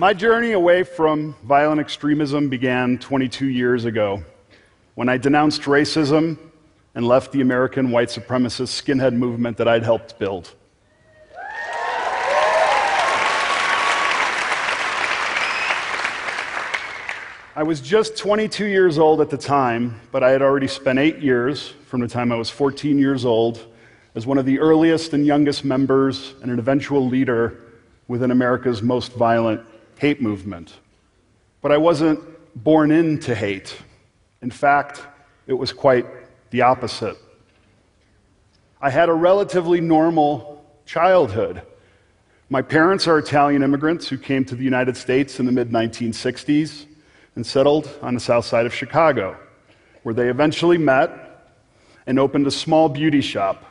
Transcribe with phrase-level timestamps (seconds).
[0.00, 4.22] My journey away from violent extremism began 22 years ago
[4.94, 6.38] when I denounced racism
[6.94, 10.54] and left the American white supremacist skinhead movement that I'd helped build.
[17.56, 21.18] I was just 22 years old at the time, but I had already spent eight
[21.18, 23.66] years, from the time I was 14 years old,
[24.14, 27.58] as one of the earliest and youngest members and an eventual leader
[28.06, 29.60] within America's most violent
[29.98, 30.78] hate movement.
[31.60, 32.20] But I wasn't
[32.54, 33.76] born into hate.
[34.42, 35.02] In fact,
[35.46, 36.06] it was quite
[36.50, 37.16] the opposite.
[38.80, 41.62] I had a relatively normal childhood.
[42.48, 46.86] My parents are Italian immigrants who came to the United States in the mid 1960s
[47.34, 49.36] and settled on the south side of Chicago,
[50.02, 51.10] where they eventually met
[52.06, 53.64] and opened a small beauty shop.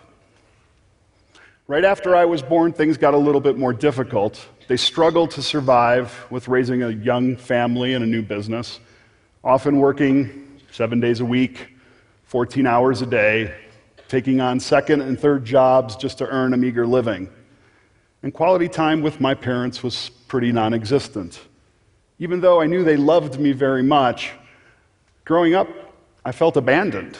[1.69, 4.47] Right after I was born, things got a little bit more difficult.
[4.69, 8.79] They struggled to survive with raising a young family and a new business,
[9.43, 11.75] often working seven days a week,
[12.23, 13.53] 14 hours a day,
[14.07, 17.29] taking on second and third jobs just to earn a meager living.
[18.23, 21.38] And quality time with my parents was pretty non existent.
[22.17, 24.31] Even though I knew they loved me very much,
[25.25, 25.67] growing up,
[26.23, 27.17] I felt abandoned.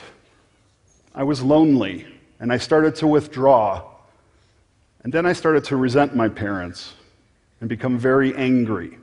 [1.14, 2.08] I was lonely,
[2.40, 3.97] and I started to withdraw.
[5.08, 6.94] And then I started to resent my parents
[7.62, 8.98] and become very angry.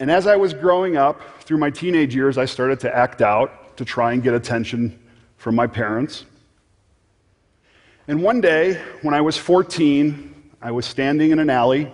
[0.00, 3.78] And as I was growing up, through my teenage years, I started to act out
[3.78, 5.02] to try and get attention
[5.38, 6.26] from my parents.
[8.06, 11.90] And one day, when I was 14, I was standing in an alley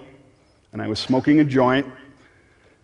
[0.73, 1.87] and I was smoking a joint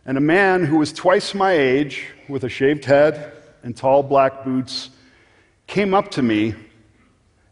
[0.06, 3.32] and a man who was twice my age, with a shaved head
[3.64, 4.90] and tall black boots,
[5.66, 6.54] came up to me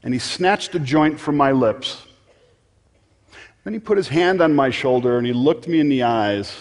[0.02, 2.02] and he snatched a joint from my lips.
[3.64, 6.54] Then he put his hand on my shoulder and he looked me in the eyes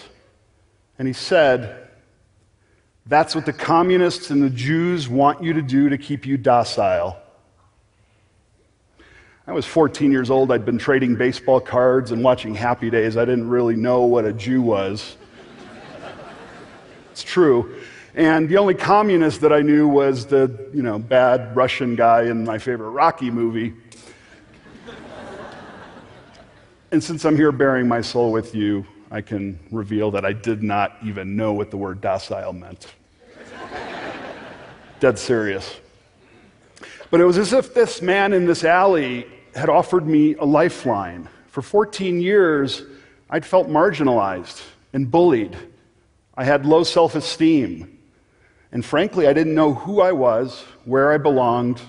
[0.98, 1.88] and he said,
[3.06, 7.16] That's what the communists and the Jews want you to do to keep you docile.
[9.46, 10.52] I was 14 years old.
[10.52, 13.16] I'd been trading baseball cards and watching Happy Days.
[13.16, 15.16] I didn't really know what a Jew was.
[17.12, 17.80] It's true.
[18.18, 22.42] And the only communist that I knew was the, you know, bad Russian guy in
[22.42, 23.74] my favorite Rocky movie.
[26.90, 30.64] and since I'm here baring my soul with you, I can reveal that I did
[30.64, 32.92] not even know what the word docile meant.
[34.98, 35.78] Dead serious.
[37.12, 41.28] But it was as if this man in this alley had offered me a lifeline.
[41.46, 42.82] For 14 years,
[43.30, 44.60] I'd felt marginalized
[44.92, 45.56] and bullied
[46.38, 47.97] I had low self esteem.
[48.72, 51.80] And frankly, I didn't know who I was, where I belonged,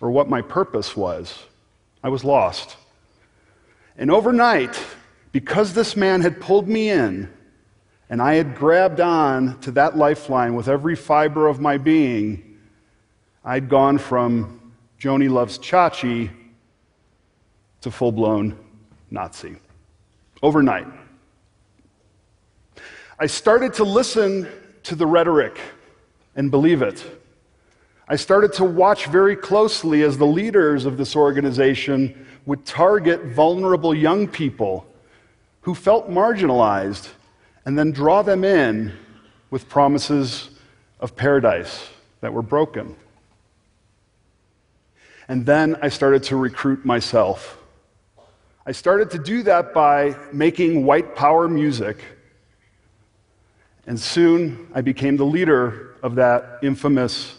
[0.00, 1.44] or what my purpose was.
[2.02, 2.76] I was lost.
[3.96, 4.82] And overnight,
[5.32, 7.32] because this man had pulled me in,
[8.08, 12.58] and I had grabbed on to that lifeline with every fiber of my being,
[13.44, 16.30] I'd gone from Joanie loves Chachi
[17.82, 18.58] to full blown
[19.10, 19.56] Nazi.
[20.42, 20.86] Overnight.
[23.18, 24.48] I started to listen
[24.84, 25.58] to the rhetoric
[26.36, 27.04] and believe it.
[28.08, 33.94] I started to watch very closely as the leaders of this organization would target vulnerable
[33.94, 34.86] young people
[35.60, 37.08] who felt marginalized
[37.64, 38.92] and then draw them in
[39.50, 40.50] with promises
[40.98, 41.88] of paradise
[42.20, 42.96] that were broken.
[45.28, 47.58] And then I started to recruit myself.
[48.66, 51.98] I started to do that by making white power music
[53.86, 57.34] and soon I became the leader of that infamous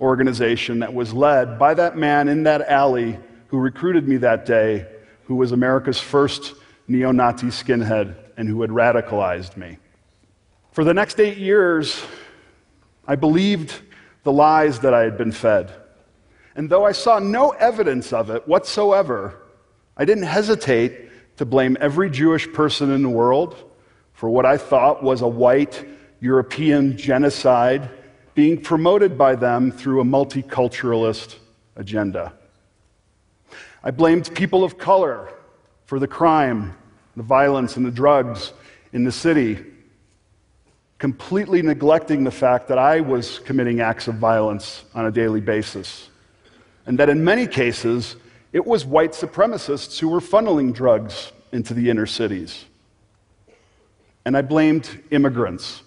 [0.00, 3.18] organization that was led by that man in that alley
[3.48, 4.86] who recruited me that day,
[5.24, 6.54] who was America's first
[6.88, 9.78] neo Nazi skinhead and who had radicalized me.
[10.72, 12.02] For the next eight years,
[13.06, 13.80] I believed
[14.24, 15.70] the lies that I had been fed.
[16.56, 19.38] And though I saw no evidence of it whatsoever,
[19.96, 23.56] I didn't hesitate to blame every Jewish person in the world
[24.12, 25.84] for what I thought was a white
[26.22, 27.90] European genocide
[28.34, 31.34] being promoted by them through a multiculturalist
[31.74, 32.32] agenda.
[33.82, 35.32] I blamed people of color
[35.84, 36.76] for the crime,
[37.16, 38.52] the violence, and the drugs
[38.92, 39.64] in the city,
[40.98, 46.08] completely neglecting the fact that I was committing acts of violence on a daily basis.
[46.86, 48.14] And that in many cases,
[48.52, 52.64] it was white supremacists who were funneling drugs into the inner cities.
[54.24, 55.82] And I blamed immigrants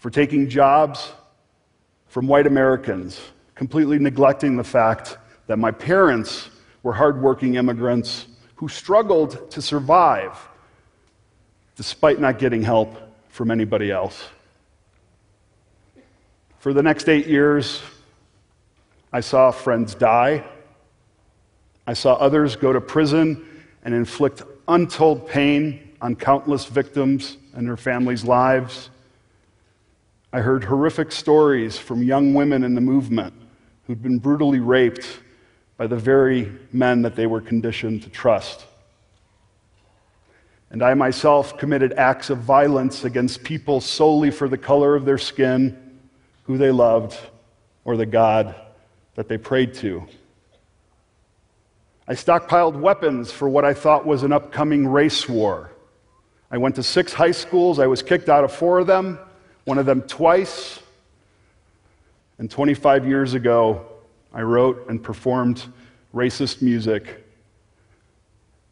[0.00, 1.12] for taking jobs
[2.08, 3.20] from white Americans,
[3.54, 6.48] completely neglecting the fact that my parents
[6.82, 8.26] were hardworking immigrants
[8.56, 10.36] who struggled to survive
[11.76, 12.96] despite not getting help
[13.28, 14.28] from anybody else.
[16.58, 17.80] For the next eight years,
[19.12, 20.44] I saw friends die.
[21.86, 23.46] I saw others go to prison
[23.82, 28.88] and inflict untold pain on countless victims and their families' lives.
[30.32, 33.34] I heard horrific stories from young women in the movement
[33.86, 35.04] who'd been brutally raped
[35.76, 38.64] by the very men that they were conditioned to trust.
[40.70, 45.18] And I myself committed acts of violence against people solely for the color of their
[45.18, 45.98] skin,
[46.44, 47.18] who they loved,
[47.84, 48.54] or the God
[49.16, 50.06] that they prayed to.
[52.06, 55.72] I stockpiled weapons for what I thought was an upcoming race war.
[56.52, 57.80] I went to six high schools.
[57.80, 59.18] I was kicked out of four of them,
[59.64, 60.80] one of them twice.
[62.38, 63.86] And 25 years ago,
[64.32, 65.64] I wrote and performed
[66.14, 67.26] racist music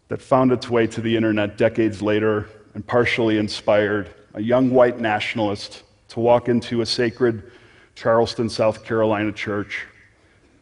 [0.08, 4.98] that found its way to the internet decades later and partially inspired a young white
[4.98, 7.50] nationalist to walk into a sacred
[7.94, 9.84] Charleston, South Carolina church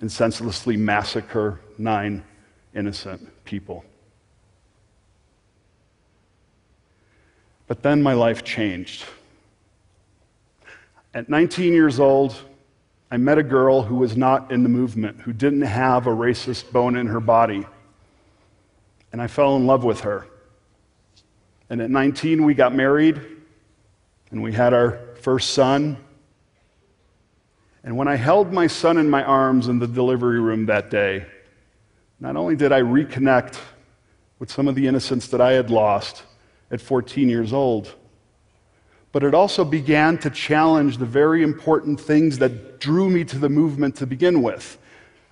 [0.01, 2.25] and senselessly massacre nine
[2.75, 3.85] innocent people.
[7.67, 9.05] But then my life changed.
[11.15, 12.35] At 19 years old,
[13.11, 16.73] I met a girl who was not in the movement, who didn't have a racist
[16.73, 17.67] bone in her body.
[19.13, 20.27] And I fell in love with her.
[21.71, 23.21] And at 19, we got married,
[24.31, 25.97] and we had our first son.
[27.83, 31.27] And when I held my son in my arms in the delivery room that day,
[32.19, 33.59] not only did I reconnect
[34.39, 36.25] with some of the innocence that I had lost
[36.71, 37.95] at 14 years old,
[39.13, 43.49] but it also began to challenge the very important things that drew me to the
[43.49, 44.79] movement to begin with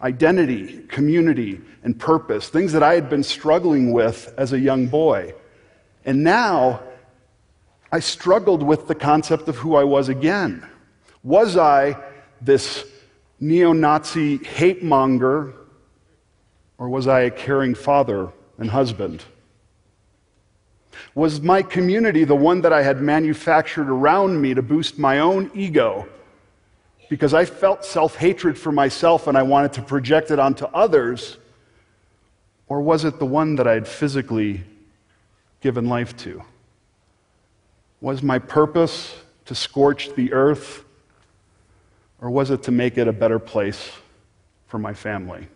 [0.00, 5.34] identity, community, and purpose, things that I had been struggling with as a young boy.
[6.04, 6.82] And now
[7.90, 10.66] I struggled with the concept of who I was again.
[11.22, 11.96] Was I
[12.40, 12.84] this
[13.40, 15.54] neo Nazi hate monger,
[16.76, 19.22] or was I a caring father and husband?
[21.14, 25.50] Was my community the one that I had manufactured around me to boost my own
[25.54, 26.08] ego?
[27.08, 31.38] Because I felt self hatred for myself and I wanted to project it onto others?
[32.66, 34.64] Or was it the one that I had physically
[35.60, 36.42] given life to?
[38.00, 39.14] Was my purpose
[39.46, 40.84] to scorch the earth?
[42.20, 43.90] Or was it to make it a better place
[44.66, 45.46] for my family?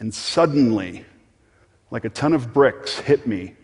[0.00, 1.04] And suddenly,
[1.92, 3.54] like a ton of bricks hit me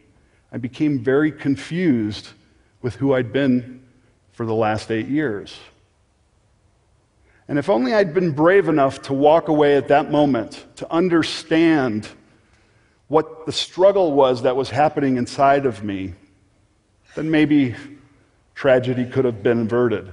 [0.52, 2.28] I became very confused
[2.80, 3.82] with who I'd been
[4.32, 5.58] for the last eight years.
[7.48, 12.08] And if only I'd been brave enough to walk away at that moment, to understand
[13.08, 16.14] what the struggle was that was happening inside of me,
[17.14, 17.74] then maybe
[18.54, 20.12] tragedy could have been averted.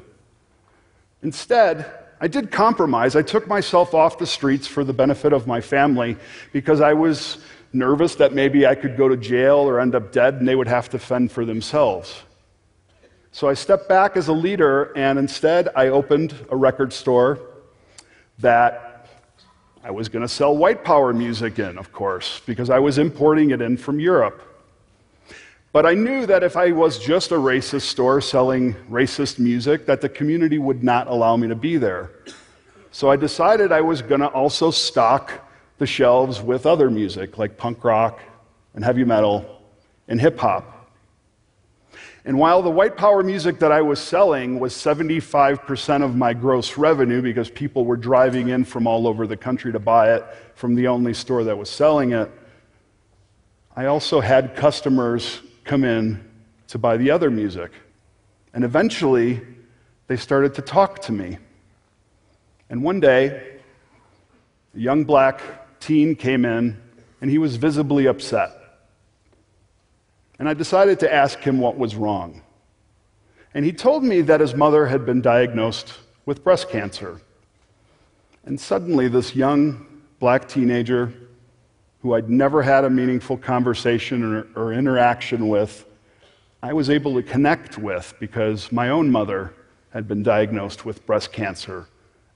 [1.22, 1.92] Instead,
[2.22, 3.16] I did compromise.
[3.16, 6.16] I took myself off the streets for the benefit of my family
[6.54, 7.40] because I was
[7.76, 10.68] nervous that maybe I could go to jail or end up dead and they would
[10.68, 12.24] have to fend for themselves.
[13.32, 17.40] So I stepped back as a leader and instead I opened a record store
[18.40, 19.08] that
[19.84, 23.52] I was going to sell white power music in, of course, because I was importing
[23.52, 24.42] it in from Europe.
[25.72, 30.00] But I knew that if I was just a racist store selling racist music, that
[30.00, 32.12] the community would not allow me to be there.
[32.92, 35.45] So I decided I was going to also stock
[35.78, 38.20] the shelves with other music like punk rock
[38.74, 39.62] and heavy metal
[40.08, 40.72] and hip hop.
[42.28, 46.76] And while the white power music that I was selling was 75% of my gross
[46.76, 50.74] revenue because people were driving in from all over the country to buy it from
[50.74, 52.32] the only store that was selling it,
[53.76, 56.24] I also had customers come in
[56.70, 57.72] to buy the other music.
[58.54, 59.42] And eventually,
[60.08, 61.38] they started to talk to me.
[62.70, 63.60] And one day,
[64.76, 65.42] a young black
[65.86, 66.82] teen came in,
[67.22, 68.52] and he was visibly upset.
[70.40, 72.42] And I decided to ask him what was wrong.
[73.54, 75.94] And he told me that his mother had been diagnosed
[76.26, 77.22] with breast cancer.
[78.46, 79.86] And suddenly, this young
[80.20, 81.14] black teenager,
[82.02, 85.86] who I'd never had a meaningful conversation or, or, interaction with,
[86.64, 89.54] I was able to connect with because my own mother
[89.92, 91.88] had been diagnosed with breast cancer,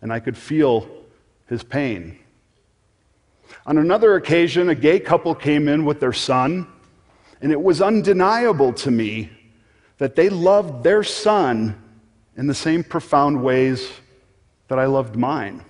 [0.02, 0.88] and I could feel
[1.48, 2.20] his pain.
[3.66, 6.68] On another occasion, a gay couple came in with their son,
[7.42, 9.30] and it was undeniable to me
[9.98, 11.82] that they loved their son
[12.36, 13.92] in the same profound ways
[14.70, 15.64] that I loved mine.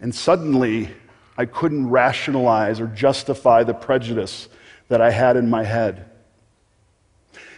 [0.00, 0.90] And suddenly,
[1.38, 4.48] I couldn't rationalize or justify the prejudice
[4.88, 6.10] that I had in my head.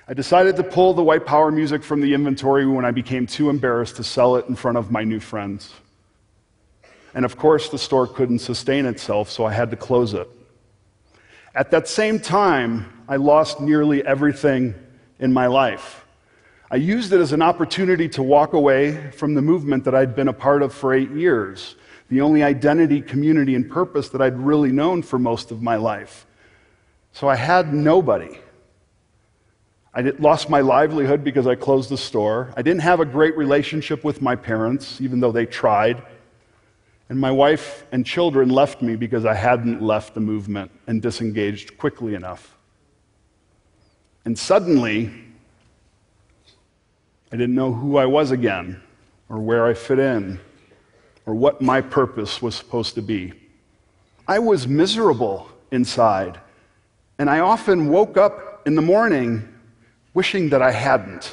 [0.07, 3.49] I decided to pull the white power music from the inventory when I became too
[3.49, 5.73] embarrassed to sell it in front of my new friends.
[7.14, 10.28] And of course, the store couldn't sustain itself, so I had to close it.
[11.54, 14.75] At that same time, I lost nearly everything
[15.21, 16.04] in my life.
[16.71, 20.26] I used it as an opportunity to walk away from the movement that I'd been
[20.26, 21.76] a part of for eight years,
[22.09, 26.26] the only identity, community, and purpose that I'd really known for most of my life.
[27.12, 28.40] So I had nobody.
[29.94, 32.52] I lost my livelihood because I closed the store.
[32.56, 36.02] I didn't have a great relationship with my parents, even though they tried.
[37.14, 41.78] And my wife and children left me because I hadn't left the movement and disengaged
[41.78, 42.56] quickly enough.
[44.25, 45.12] And suddenly,
[47.30, 48.83] I didn't know who I was again,
[49.28, 50.40] or where I fit in,
[51.25, 53.33] or what my purpose was supposed to be.
[54.26, 56.40] I was miserable inside,
[57.21, 59.49] and I often woke up in the morning
[60.14, 61.33] wishing that I hadn't.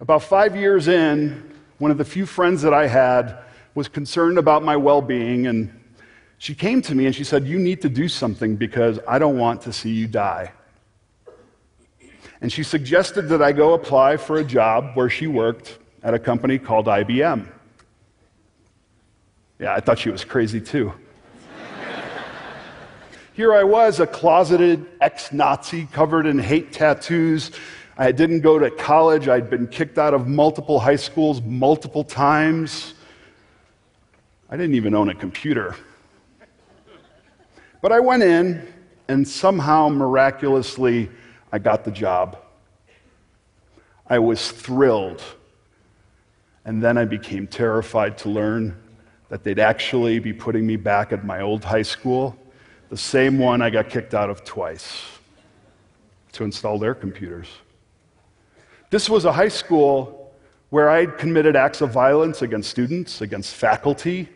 [0.00, 1.45] About five years in,
[1.78, 3.38] one of the few friends that I had
[3.74, 5.72] was concerned about my well being, and
[6.38, 9.38] she came to me and she said, You need to do something because I don't
[9.38, 10.52] want to see you die.
[12.40, 16.18] And she suggested that I go apply for a job where she worked at a
[16.18, 17.48] company called IBM.
[19.58, 20.92] Yeah, I thought she was crazy too.
[23.32, 27.50] Here I was, a closeted ex Nazi covered in hate tattoos.
[27.98, 29.26] I didn't go to college.
[29.26, 32.92] I'd been kicked out of multiple high schools multiple times.
[34.50, 35.74] I didn't even own a computer.
[37.80, 38.66] But I went in,
[39.08, 41.08] and somehow, miraculously,
[41.52, 42.36] I got the job.
[44.06, 45.22] I was thrilled.
[46.66, 48.76] And then I became terrified to learn
[49.30, 52.36] that they'd actually be putting me back at my old high school,
[52.90, 55.02] the same one I got kicked out of twice,
[56.32, 57.48] to install their computers.
[58.96, 60.32] This was a high school
[60.70, 64.26] where I'd committed acts of violence against students, against faculty,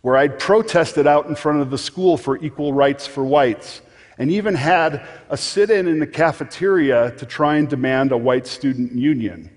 [0.00, 3.82] where I'd protested out in front of the school for equal rights for whites,
[4.16, 8.46] and even had a sit in in the cafeteria to try and demand a white
[8.46, 9.50] student union.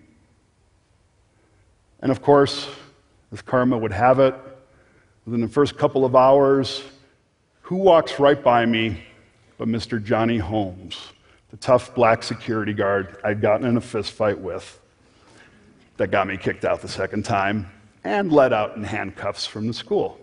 [2.02, 2.68] And of course,
[3.32, 4.36] as karma would have it,
[5.24, 6.84] within the first couple of hours,
[7.62, 9.02] who walks right by me
[9.58, 10.04] but Mr.
[10.04, 10.98] Johnny Holmes,
[11.52, 14.80] the tough black security guard I'd gotten in a fist fight with
[15.98, 17.70] that got me kicked out the second time
[18.04, 20.20] and let out in handcuffs from the school.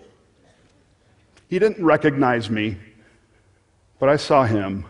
[1.49, 2.77] He didn't recognize me,
[3.99, 4.85] but I saw him,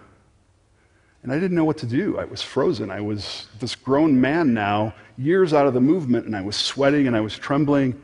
[1.23, 2.18] and I didn't know what to do.
[2.18, 2.90] I was frozen.
[2.90, 7.07] I was this grown man now, years out of the movement, and I was sweating
[7.07, 8.00] and I was trembling.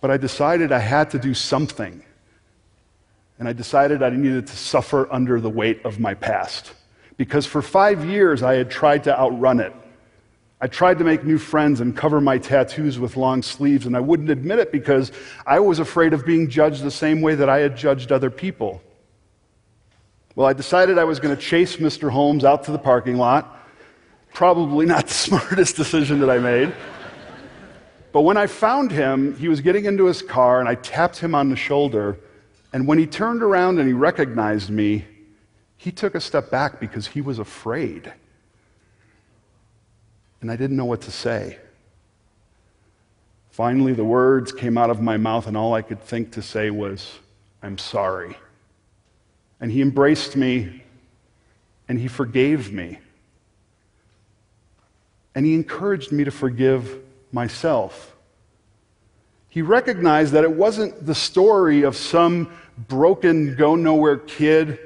[0.00, 2.02] But I decided I had to do something.
[3.38, 6.72] And I decided I needed to suffer under the weight of my past.
[7.16, 9.74] Because for five years I had tried to outrun it.
[10.60, 14.00] I tried to make new friends and cover my tattoos with long sleeves, and I
[14.00, 15.10] wouldn't admit it because
[15.44, 18.80] I was afraid of being judged the same way that I had judged other people.
[20.36, 22.08] Well, I decided I was going to chase Mr.
[22.10, 23.58] Holmes out to the parking lot.
[24.32, 26.72] Probably not the smartest decision that I made.
[28.12, 31.34] But when I found him, he was getting into his car, and I tapped him
[31.34, 32.18] on the shoulder.
[32.72, 35.06] And when he turned around and he recognized me,
[35.82, 38.12] he took a step back because he was afraid
[40.42, 41.56] and I didn't know what to say.
[43.50, 46.68] Finally, the words came out of my mouth, and all I could think to say
[46.70, 47.18] was,
[47.62, 48.36] I'm sorry.
[49.60, 50.82] And he embraced me,
[51.88, 52.98] and he forgave me.
[55.34, 56.98] And he encouraged me to forgive
[57.30, 58.16] myself.
[59.48, 62.52] He recognized that it wasn't the story of some
[62.88, 64.78] broken, go nowhere kid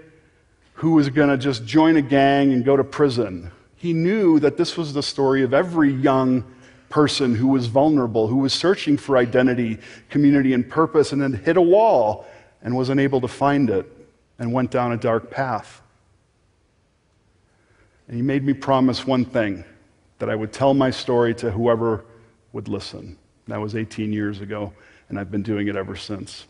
[0.76, 3.50] who was going to just join a gang and go to prison.
[3.76, 6.44] He knew that this was the story of every young
[6.88, 9.78] person who was vulnerable, who was searching for identity,
[10.10, 12.26] community, and purpose, and then hit a wall
[12.62, 13.90] and was unable to find it
[14.38, 15.80] and went down a dark path.
[18.06, 19.64] And he made me promise one thing
[20.18, 22.04] that I would tell my story to whoever
[22.52, 23.16] would listen.
[23.48, 24.72] That was 18 years ago,
[25.08, 26.46] and I've been doing it ever since.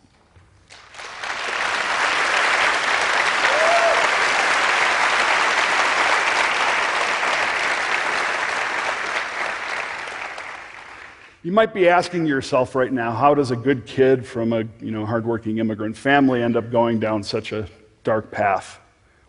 [11.46, 14.90] You might be asking yourself right now, how does a good kid from a you
[14.90, 17.68] know, hardworking immigrant family end up going down such a
[18.02, 18.80] dark path?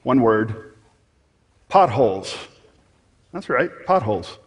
[0.01, 0.73] One word
[1.69, 2.35] potholes.
[3.33, 4.39] That's right, potholes.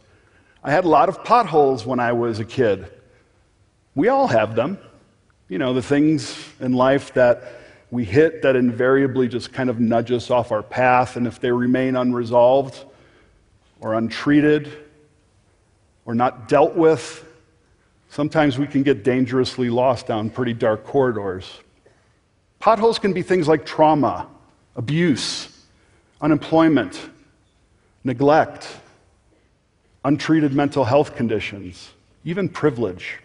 [0.64, 2.90] I had a lot of potholes when I was a kid.
[3.94, 4.76] We all have them.
[5.48, 7.52] You know, the things in life that
[7.92, 11.52] we hit that invariably just kind of nudge us off our path, and if they
[11.52, 12.84] remain unresolved
[13.80, 14.76] or untreated
[16.04, 17.26] or not dealt with,
[18.10, 21.60] sometimes we can get dangerously lost down pretty dark corridors.
[22.58, 24.28] Potholes can be things like trauma,
[24.76, 25.48] abuse,
[26.20, 27.00] unemployment,
[28.04, 28.68] neglect,
[30.04, 31.90] untreated mental health conditions,
[32.24, 33.18] even privilege.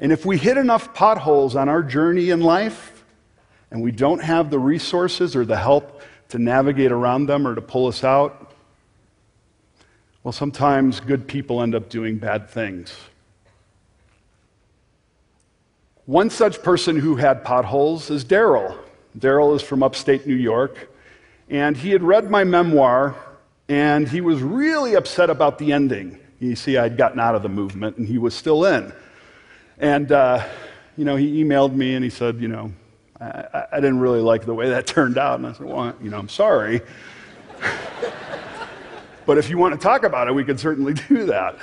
[0.00, 3.04] And if we hit enough potholes on our journey in life
[3.70, 7.62] and we don't have the resources or the help to navigate around them or to
[7.62, 8.52] pull us out,
[10.22, 12.94] well, sometimes good people end up doing bad things.
[16.08, 18.78] One such person who had potholes is Daryl.
[19.18, 20.88] Daryl is from upstate New York,
[21.50, 23.14] and he had read my memoir,
[23.68, 26.18] and he was really upset about the ending.
[26.40, 28.90] You see, I'd gotten out of the movement, and he was still in.
[29.76, 30.48] And, uh,
[30.96, 32.72] you know, he emailed me and he said, you know,
[33.20, 35.38] I, I, didn't really like the way that turned out.
[35.38, 36.80] And I said, well, you know, I'm sorry.
[39.26, 41.58] but if you want to talk about it, we can certainly do that.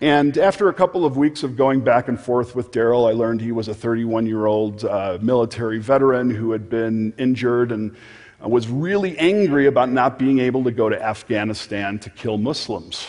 [0.00, 3.40] And after a couple of weeks of going back and forth with Daryl, I learned
[3.40, 7.96] he was a 31 year old uh, military veteran who had been injured and
[8.40, 13.06] was really angry about not being able to go to Afghanistan to kill Muslims.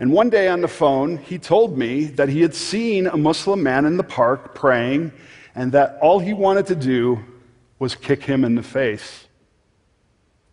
[0.00, 3.62] And one day on the phone, he told me that he had seen a Muslim
[3.62, 5.12] man in the park praying,
[5.54, 7.24] and that all he wanted to do
[7.78, 9.26] was kick him in the face.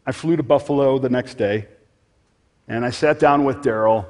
[0.06, 1.68] I flew to Buffalo the next day,
[2.68, 4.06] and I sat down with Daryl,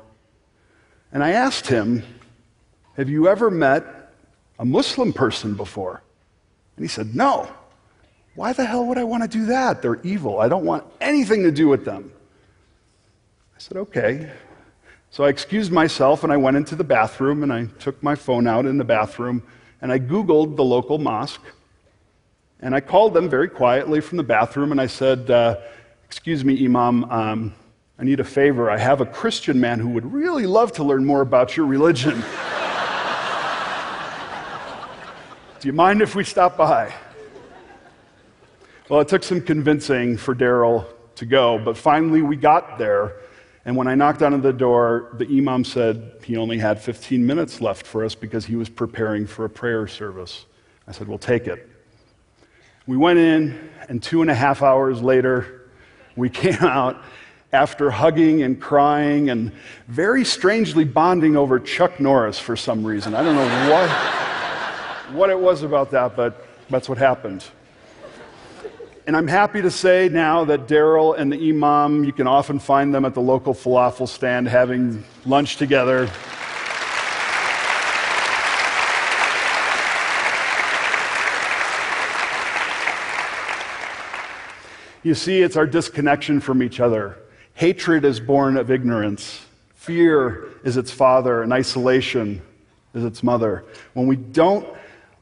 [1.15, 2.03] and I asked him,
[2.98, 3.86] Have you ever met
[4.60, 6.03] a Muslim person before?
[6.75, 7.48] And he said, No.
[8.36, 9.81] Why the hell would I want to do that?
[9.81, 10.41] They're evil.
[10.41, 12.12] I don't want anything to do with them.
[13.55, 14.29] I said, Okay.
[15.10, 18.45] So I excused myself and I went into the bathroom and I took my phone
[18.45, 19.41] out in the bathroom
[19.82, 21.45] and I Googled the local mosque.
[22.60, 25.62] And I called them very quietly from the bathroom and I said, uh,
[26.04, 27.54] Excuse me, Imam, um,
[27.97, 28.69] I need a favor.
[28.69, 32.12] I have a Christian man who would really love to learn more about your religion.
[35.60, 36.93] Do you mind if we stop by?
[38.89, 43.13] Well, it took some convincing for Daryl to go, but finally we got there.
[43.63, 47.62] And when I knocked on the door, the imam said he only had 15 minutes
[47.62, 50.45] left for us because he was preparing for a prayer service.
[50.88, 51.67] I said, We'll take it.
[52.86, 55.71] We went in, and two and a half hours later,
[56.15, 57.01] we came out
[57.56, 59.52] after hugging and crying and
[59.88, 63.15] very strangely bonding over Chuck Norris for some reason.
[63.15, 63.89] I don't know what,
[65.15, 67.46] what it was about that, but that's what happened.
[69.08, 72.94] And I'm happy to say now that Daryl and the Imam, you can often find
[72.94, 76.10] them at the local falafel stand having lunch together.
[85.04, 87.15] You see, it's our disconnection from each other.
[87.56, 89.46] Hatred is born of ignorance.
[89.76, 92.41] Fear is its father, and isolation
[92.94, 93.63] is its mother.
[93.94, 94.68] When we don't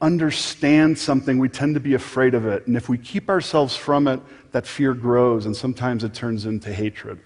[0.00, 2.66] understand something, we tend to be afraid of it.
[2.66, 4.20] And if we keep ourselves from it,
[4.50, 7.20] that fear grows, and sometimes it turns into hatred.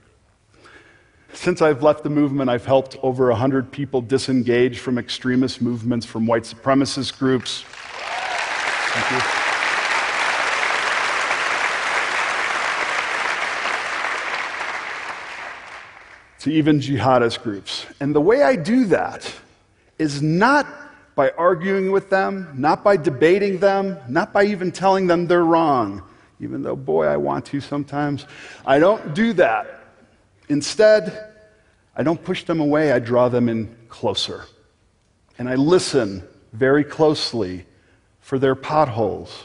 [1.32, 6.26] Since I've left the movement, I've helped over 100 people disengage from extremist movements, from
[6.26, 7.64] white supremacist groups.
[7.66, 9.47] Thank you.
[16.40, 17.86] To even jihadist groups.
[18.00, 19.32] And the way I do that
[19.98, 20.66] is not
[21.16, 26.02] by arguing with them, not by debating them, not by even telling them they're wrong,
[26.38, 28.24] even though, boy, I want to sometimes.
[28.64, 29.80] I don't do that.
[30.48, 31.34] Instead,
[31.96, 34.44] I don't push them away, I draw them in closer.
[35.38, 36.22] And I listen
[36.52, 37.66] very closely
[38.20, 39.44] for their potholes.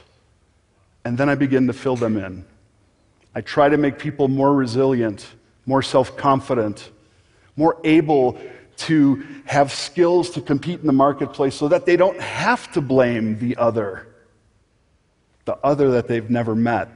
[1.03, 2.45] And then I begin to fill them in.
[3.33, 5.25] I try to make people more resilient,
[5.65, 6.91] more self confident,
[7.55, 8.37] more able
[8.75, 13.37] to have skills to compete in the marketplace so that they don't have to blame
[13.39, 14.07] the other,
[15.45, 16.89] the other that they've never met.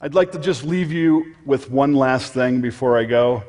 [0.00, 3.44] I'd like to just leave you with one last thing before I go.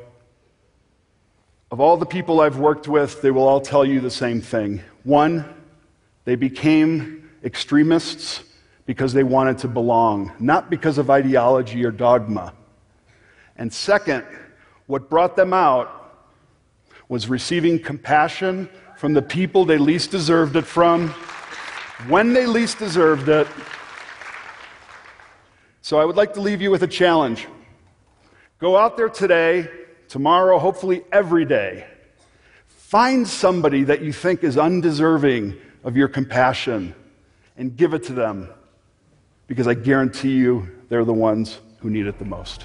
[1.70, 4.80] Of all the people I've worked with, they will all tell you the same thing.
[5.02, 5.44] One,
[6.24, 8.44] they became extremists
[8.86, 12.52] because they wanted to belong, not because of ideology or dogma.
[13.56, 14.24] And second,
[14.86, 16.00] what brought them out
[17.08, 21.10] was receiving compassion from the people they least deserved it from,
[22.08, 23.46] when they least deserved it.
[25.82, 27.46] So I would like to leave you with a challenge.
[28.58, 29.68] Go out there today,
[30.08, 31.86] tomorrow, hopefully every day.
[32.66, 36.94] Find somebody that you think is undeserving of your compassion
[37.56, 38.48] and give it to them
[39.46, 42.64] because I guarantee you they're the ones who need it the most.